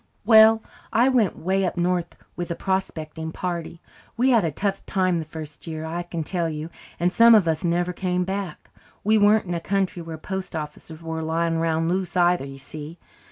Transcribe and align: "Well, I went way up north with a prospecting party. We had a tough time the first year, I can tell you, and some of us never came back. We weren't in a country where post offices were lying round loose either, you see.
"Well, 0.25 0.63
I 0.91 1.09
went 1.09 1.37
way 1.37 1.63
up 1.63 1.77
north 1.77 2.15
with 2.35 2.49
a 2.49 2.55
prospecting 2.55 3.31
party. 3.31 3.81
We 4.17 4.31
had 4.31 4.43
a 4.43 4.49
tough 4.49 4.83
time 4.87 5.19
the 5.19 5.23
first 5.25 5.67
year, 5.67 5.85
I 5.85 6.01
can 6.01 6.23
tell 6.23 6.49
you, 6.49 6.71
and 6.99 7.11
some 7.11 7.35
of 7.35 7.47
us 7.47 7.63
never 7.63 7.93
came 7.93 8.23
back. 8.23 8.71
We 9.03 9.19
weren't 9.19 9.45
in 9.45 9.53
a 9.53 9.59
country 9.61 10.01
where 10.01 10.17
post 10.17 10.55
offices 10.55 11.03
were 11.03 11.21
lying 11.21 11.59
round 11.59 11.87
loose 11.87 12.17
either, 12.17 12.45
you 12.45 12.57
see. 12.57 12.97